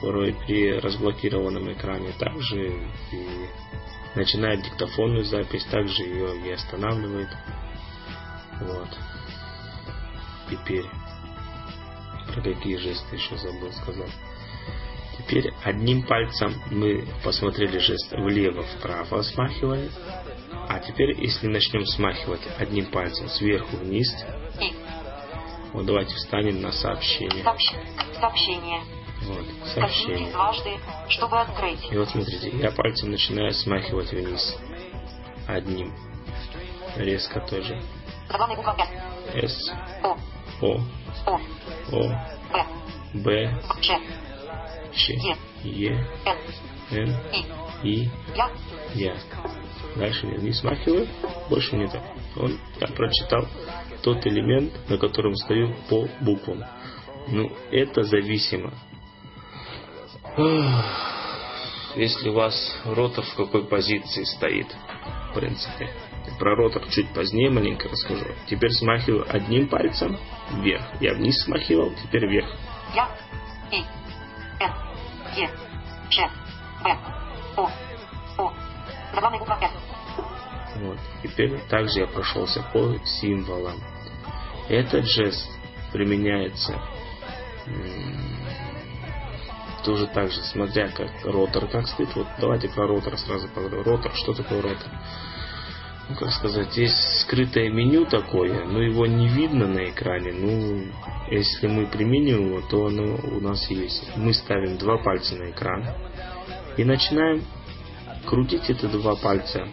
порой 0.00 0.34
при 0.46 0.78
разблокированном 0.78 1.72
экране. 1.72 2.12
Также 2.18 2.68
и 3.12 3.26
начинает 4.14 4.62
диктофонную 4.62 5.24
запись, 5.24 5.64
также 5.66 6.02
ее 6.02 6.36
и 6.44 6.50
останавливает. 6.50 7.28
Вот. 8.60 8.88
Теперь 10.50 10.86
про 12.32 12.42
какие 12.42 12.76
жесты 12.76 13.16
еще 13.16 13.36
забыл 13.36 13.72
сказать. 13.72 14.12
Теперь 15.18 15.52
одним 15.62 16.02
пальцем 16.02 16.54
мы 16.70 17.06
посмотрели 17.22 17.78
жест 17.78 18.10
влево-вправо 18.12 19.22
смахивая. 19.22 19.90
А 20.72 20.78
теперь, 20.78 21.20
если 21.20 21.48
начнем 21.48 21.84
смахивать 21.84 22.42
одним 22.56 22.86
пальцем 22.92 23.28
сверху 23.28 23.76
вниз, 23.78 24.06
И. 24.60 24.72
вот 25.72 25.84
давайте 25.84 26.14
встанем 26.14 26.60
на 26.62 26.70
сообщение. 26.70 27.42
Сообщ- 27.42 28.20
Сообщение. 28.20 28.80
Вот, 29.22 29.44
сообщение. 29.74 30.30
дважды, 30.30 30.78
чтобы 31.08 31.40
открыть. 31.40 31.90
И 31.90 31.96
вот 31.98 32.08
смотрите, 32.10 32.50
я 32.56 32.70
пальцем 32.70 33.10
начинаю 33.10 33.52
смахивать 33.52 34.12
вниз. 34.12 34.56
Одним. 35.48 35.92
Резко 36.96 37.40
тоже. 37.40 37.82
Заглавная 38.28 38.56
буква 38.56 38.76
С. 39.34 39.72
О. 40.04 40.16
О, 40.62 40.80
О. 41.26 41.40
О, 41.90 42.16
Б. 43.14 43.16
Б, 43.24 43.60
Ч. 43.80 43.98
Ч, 44.94 45.36
Е, 45.64 46.06
Н. 46.24 46.36
Н, 46.92 47.16
И. 47.82 48.02
И, 48.02 48.10
Я. 48.36 48.48
Я. 48.94 49.14
Дальше 49.96 50.26
не 50.26 50.52
смахиваю, 50.52 51.08
больше 51.48 51.76
не 51.76 51.88
так. 51.88 52.02
Он, 52.36 52.58
я 52.80 52.86
прочитал 52.88 53.46
тот 54.02 54.26
элемент, 54.26 54.72
на 54.88 54.98
котором 54.98 55.34
стою 55.34 55.74
по 55.88 56.08
буквам. 56.20 56.64
Ну, 57.28 57.50
это 57.70 58.02
зависимо. 58.02 58.72
Если 61.96 62.28
у 62.28 62.34
вас 62.34 62.80
ротор 62.84 63.24
в 63.24 63.34
какой 63.34 63.64
позиции 63.64 64.24
стоит, 64.24 64.68
в 65.30 65.34
принципе. 65.34 65.90
Про 66.38 66.54
ротор 66.54 66.86
чуть 66.88 67.12
позднее 67.12 67.50
маленько 67.50 67.88
расскажу. 67.88 68.26
Теперь 68.48 68.70
смахиваю 68.70 69.26
одним 69.28 69.68
пальцем 69.68 70.16
вверх. 70.52 70.84
Я 71.00 71.14
вниз 71.14 71.42
смахивал, 71.44 71.92
теперь 72.02 72.26
вверх. 72.26 72.48
Я. 72.94 73.08
И. 73.70 73.84
Н. 74.62 74.72
Е. 75.36 75.50
Ч. 76.08 76.28
Б. 76.84 76.96
О. 77.56 77.70
О. 78.38 78.52
Заглавная 79.12 79.40
буква. 79.40 79.69
Вот. 80.80 80.98
Теперь 81.22 81.58
также 81.68 82.00
я 82.00 82.06
прошелся 82.06 82.64
по 82.72 82.96
символам. 83.04 83.80
Этот 84.68 85.06
жест 85.06 85.50
применяется 85.92 86.80
тоже 89.84 90.06
так 90.08 90.30
же, 90.30 90.42
смотря 90.42 90.88
как 90.88 91.10
ротор 91.24 91.66
как 91.68 91.86
стоит. 91.86 92.14
Вот 92.14 92.26
давайте 92.38 92.68
про 92.68 92.86
ротор 92.86 93.16
сразу 93.18 93.48
поговорим. 93.48 93.82
Ротор, 93.82 94.12
что 94.14 94.34
такое 94.34 94.62
ротор? 94.62 94.88
Ну, 96.08 96.16
как 96.16 96.32
сказать, 96.32 96.76
есть 96.76 97.20
скрытое 97.20 97.70
меню 97.70 98.04
такое, 98.04 98.64
но 98.64 98.82
его 98.82 99.06
не 99.06 99.28
видно 99.28 99.68
на 99.68 99.88
экране. 99.88 100.32
Ну, 100.32 100.86
если 101.30 101.68
мы 101.68 101.86
применим 101.86 102.48
его, 102.48 102.60
то 102.62 102.86
оно 102.86 103.14
у 103.14 103.40
нас 103.40 103.70
есть. 103.70 104.10
Мы 104.16 104.34
ставим 104.34 104.76
два 104.76 104.98
пальца 104.98 105.36
на 105.36 105.50
экран 105.50 105.86
и 106.76 106.84
начинаем 106.84 107.44
крутить 108.26 108.68
эти 108.68 108.86
два 108.86 109.14
пальца 109.14 109.68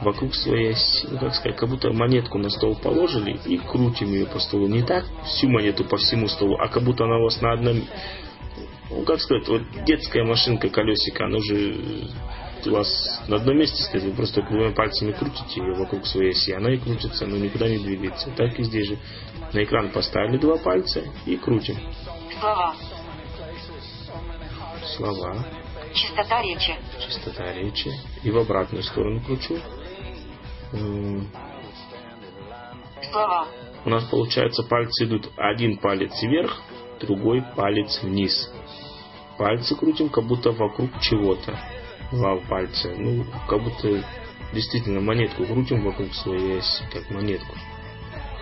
вокруг 0.00 0.34
своей 0.34 0.72
оси, 0.72 1.06
ну, 1.10 1.18
как 1.18 1.34
сказать, 1.34 1.56
как 1.56 1.68
будто 1.68 1.92
монетку 1.92 2.38
на 2.38 2.50
стол 2.50 2.76
положили 2.76 3.38
и 3.46 3.58
крутим 3.58 4.12
ее 4.12 4.26
по 4.26 4.38
столу. 4.38 4.68
Не 4.68 4.82
так 4.82 5.04
всю 5.24 5.48
монету 5.48 5.84
по 5.84 5.96
всему 5.96 6.28
столу, 6.28 6.56
а 6.58 6.68
как 6.68 6.82
будто 6.82 7.04
она 7.04 7.18
у 7.18 7.24
вас 7.24 7.40
на 7.40 7.52
одном... 7.52 7.82
Ну, 8.90 9.02
как 9.02 9.20
сказать, 9.20 9.46
вот 9.48 9.62
детская 9.84 10.24
машинка 10.24 10.68
колесика, 10.68 11.26
она 11.26 11.38
же 11.40 12.08
у 12.66 12.70
вас 12.70 13.22
на 13.28 13.36
одном 13.36 13.58
месте 13.58 13.82
стоит, 13.82 14.02
вы 14.04 14.12
просто 14.12 14.42
двумя 14.42 14.70
пальцами 14.70 15.12
крутите 15.12 15.60
ее 15.60 15.74
вокруг 15.74 16.06
своей 16.06 16.30
оси, 16.30 16.52
она 16.52 16.72
и 16.72 16.78
крутится, 16.78 17.26
но 17.26 17.36
никуда 17.36 17.68
не 17.68 17.78
двигается. 17.78 18.30
Так 18.36 18.58
и 18.58 18.62
здесь 18.62 18.88
же. 18.88 18.98
На 19.52 19.64
экран 19.64 19.90
поставили 19.90 20.36
два 20.38 20.58
пальца 20.58 21.02
и 21.26 21.36
крутим. 21.36 21.76
Слова. 22.38 22.74
Слова, 24.96 25.46
Чистота 25.94 26.42
речи. 26.42 26.76
частота 27.00 27.52
речи. 27.54 27.90
И 28.22 28.30
в 28.30 28.38
обратную 28.38 28.82
сторону 28.82 29.20
кручу. 29.20 29.58
У 33.84 33.90
нас 33.90 34.04
получается 34.04 34.62
пальцы 34.64 35.04
идут 35.04 35.30
один 35.36 35.78
палец 35.78 36.12
вверх, 36.22 36.60
другой 37.00 37.42
палец 37.56 38.02
вниз. 38.02 38.52
Пальцы 39.38 39.76
крутим 39.76 40.08
как 40.08 40.24
будто 40.24 40.50
вокруг 40.50 40.90
чего-то. 41.00 41.58
Два 42.10 42.36
пальца. 42.48 42.90
Ну, 42.96 43.24
как 43.48 43.62
будто 43.62 44.04
действительно 44.52 45.00
монетку 45.00 45.44
крутим 45.46 45.84
вокруг 45.84 46.12
своей 46.14 46.58
оси, 46.58 46.82
как 46.92 47.08
монетку. 47.10 47.54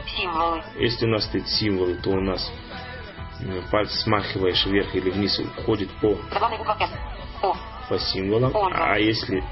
Символы. 0.07 0.62
Если 0.79 1.05
у 1.07 1.11
нас 1.11 1.25
стоит 1.25 1.47
символы, 1.49 1.95
то 1.97 2.11
у 2.11 2.21
нас 2.21 2.51
м, 3.41 3.62
пальцы 3.71 3.97
смахиваешь 4.03 4.65
вверх 4.67 4.95
или 4.95 5.11
вниз, 5.11 5.39
уходит 5.39 5.91
по, 6.01 6.17
по 7.89 7.99
символам. 7.99 8.53
А 8.73 8.99
если 8.99 9.45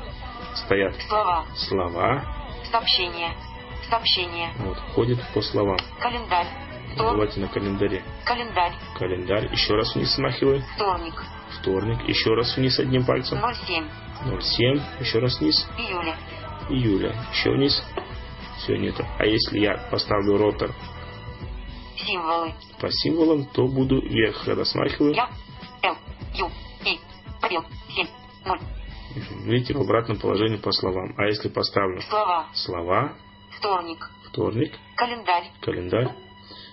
стоят 0.54 0.94
Слова. 1.08 1.44
слова, 1.56 2.43
Сообщение. 2.74 3.32
Сообщение. 3.88 4.52
вот, 4.58 4.76
ходит 4.96 5.20
по 5.32 5.40
словам. 5.42 5.76
Календарь. 6.00 6.48
Давайте 6.96 7.38
на 7.38 7.46
календаре. 7.46 8.02
Календарь. 8.24 8.72
Календарь. 8.98 9.48
Еще 9.52 9.74
раз 9.74 9.94
вниз 9.94 10.12
смахиваю. 10.12 10.60
Вторник. 10.74 11.14
Вторник. 11.60 12.08
Еще 12.08 12.34
раз 12.34 12.56
вниз 12.56 12.76
одним 12.80 13.06
пальцем. 13.06 13.38
07. 13.38 13.88
07. 14.40 14.80
Еще 14.98 15.20
раз 15.20 15.38
вниз. 15.38 15.68
Июля. 15.78 16.16
Июля. 16.68 17.14
Еще 17.32 17.52
вниз. 17.52 17.80
Все 18.58 18.76
нету. 18.76 19.06
А 19.20 19.24
если 19.24 19.60
я 19.60 19.76
поставлю 19.92 20.36
ротор 20.36 20.74
Символы. 21.96 22.54
по 22.80 22.90
символам, 22.90 23.44
то 23.44 23.68
буду 23.68 24.00
вверх, 24.00 24.44
когда 24.44 24.64
смахиваю. 24.64 25.14
Я. 25.14 25.28
Видите, 29.44 29.74
в 29.74 29.80
обратном 29.80 30.18
положении 30.18 30.56
по 30.56 30.72
словам. 30.72 31.14
А 31.18 31.24
если 31.26 31.48
поставлю 31.48 32.00
Слова. 32.02 32.46
слова, 32.54 33.12
Вторник. 33.58 34.10
вторник, 34.28 34.72
Календарь. 34.96 35.50
календарь. 35.60 36.08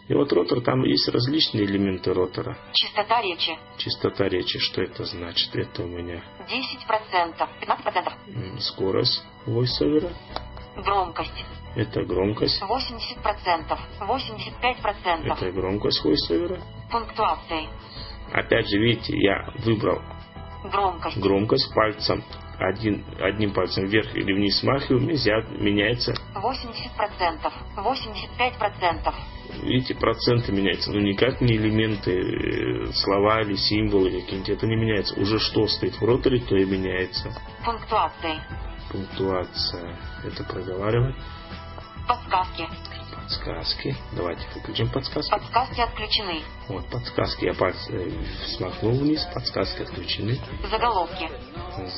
И 0.07 0.13
вот 0.13 0.31
ротор, 0.33 0.61
там 0.61 0.83
есть 0.83 1.07
различные 1.09 1.63
элементы 1.65 2.13
ротора. 2.13 2.57
Частота 2.73 3.21
речи. 3.21 3.57
Частота 3.77 4.27
речи, 4.27 4.59
что 4.59 4.81
это 4.81 5.05
значит? 5.05 5.55
Это 5.55 5.83
у 5.83 5.87
меня 5.87 6.21
10%. 6.49 7.47
15%. 7.61 8.13
м, 8.27 8.59
скорость 8.59 9.23
voiceover, 9.45 10.11
Громкость. 10.77 11.45
это 11.75 12.03
громкость, 12.03 12.61
80%. 12.61 13.77
85%. 13.99 15.25
это 15.37 15.51
громкость 15.51 16.03
voiceover. 16.05 16.61
Пунктуации. 16.91 17.69
Опять 18.33 18.67
же, 18.69 18.77
видите, 18.79 19.13
я 19.17 19.53
выбрал 19.63 20.01
Громкость. 20.63 21.17
громкость 21.17 21.73
пальцем, 21.73 22.23
один, 22.67 23.03
одним 23.19 23.53
пальцем 23.53 23.85
вверх 23.85 24.15
или 24.15 24.33
вниз 24.33 24.59
смахиваю, 24.59 25.01
нельзя, 25.01 25.41
меняется, 25.57 26.13
80%. 26.35 27.51
85%. 27.75 29.13
видите, 29.63 29.95
проценты 29.95 30.51
меняются, 30.51 30.91
но 30.91 30.99
никак 30.99 31.41
не 31.41 31.55
элементы, 31.57 32.11
э, 32.11 32.91
слова 32.93 33.41
или 33.41 33.55
символы 33.55 34.11
какие-нибудь, 34.11 34.49
это 34.49 34.67
не 34.67 34.75
меняется. 34.75 35.19
Уже 35.19 35.39
что 35.39 35.67
стоит 35.67 35.99
в 35.99 36.05
роторе, 36.05 36.39
то 36.39 36.55
и 36.55 36.65
меняется. 36.65 37.31
Пунктуации. 37.65 38.39
Пунктуация, 38.91 39.97
это 40.23 40.43
проговаривать. 40.43 41.15
Подсказки. 42.07 42.67
Подсказки. 43.23 43.95
Давайте 44.13 44.41
выключим 44.55 44.89
подсказки. 44.89 45.31
Подсказки 45.31 45.79
отключены. 45.79 46.41
Вот, 46.67 46.87
подсказки. 46.89 47.45
Я 47.45 47.53
пальцы 47.53 47.91
э, 47.91 48.11
смахнул 48.57 48.93
вниз, 48.93 49.25
подсказки 49.33 49.83
отключены. 49.83 50.39
Заголовки. 50.69 51.29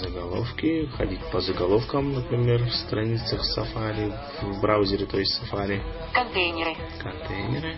Заголовки. 0.02 0.86
Ходить 0.98 1.24
по 1.32 1.40
заголовкам, 1.42 2.14
например, 2.14 2.64
в 2.64 2.74
страницах 2.74 3.42
Safari, 3.58 4.14
в 4.42 4.62
браузере, 4.62 5.06
то 5.06 5.18
есть 5.18 5.42
Safari. 5.42 5.82
Контейнеры. 6.14 6.76
Контейнеры. 7.02 7.78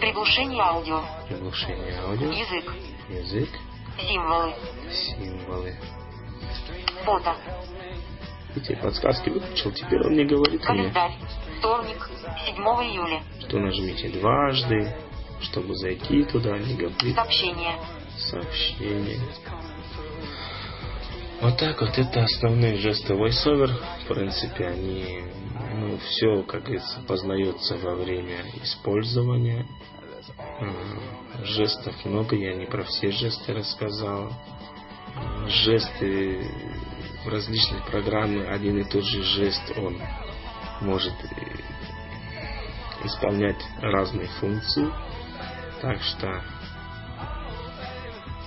Приглушение 0.00 0.62
аудио. 0.62 1.02
Приглушение 1.28 1.94
аудио. 2.00 2.30
Язык. 2.32 2.72
Язык. 3.08 3.50
Символы. 3.98 4.54
Символы. 4.90 5.76
Фото. 7.04 7.36
Видите, 8.54 8.76
подсказки 8.76 9.30
выключил. 9.30 9.72
Теперь 9.72 10.04
он 10.04 10.12
не 10.12 10.24
говорит 10.24 10.60
мне, 10.60 10.66
Календарь. 10.66 11.12
Вторник. 11.62 12.10
7 12.44 12.56
июля. 12.56 13.22
что 13.38 13.60
нажмите 13.60 14.08
дважды, 14.08 14.96
чтобы 15.42 15.76
зайти 15.76 16.24
туда, 16.24 16.58
не 16.58 16.74
говорит 16.74 17.14
Сообщение. 17.14 17.78
сообщение. 18.18 19.20
Вот 21.40 21.56
так 21.58 21.80
вот 21.80 21.96
это 21.96 22.24
основные 22.24 22.78
жесты 22.78 23.14
voiceover. 23.14 23.70
В 24.04 24.08
принципе, 24.08 24.66
они, 24.66 25.22
ну, 25.76 25.98
все, 25.98 26.42
как 26.42 26.64
говорится, 26.64 27.00
познается 27.06 27.76
во 27.76 27.94
время 27.94 28.42
использования. 28.60 29.64
Жестов 31.44 31.94
много, 32.04 32.34
я 32.34 32.54
не 32.54 32.66
про 32.66 32.82
все 32.82 33.12
жесты 33.12 33.52
рассказал. 33.54 34.32
Жесты 35.46 36.44
в 37.24 37.28
различных 37.28 37.86
программах, 37.86 38.48
один 38.48 38.78
и 38.78 38.84
тот 38.84 39.04
же 39.04 39.22
жест, 39.22 39.62
он 39.76 40.00
может 40.82 41.14
э, 41.24 43.06
исполнять 43.06 43.62
разные 43.80 44.28
функции. 44.40 44.86
Так 45.80 46.00
что 46.02 46.42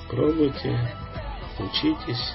пробуйте, 0.10 0.96
учитесь. 1.60 2.34